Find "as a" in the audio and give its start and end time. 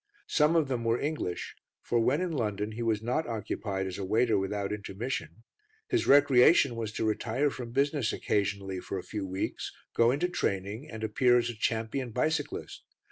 3.85-4.03, 11.37-11.55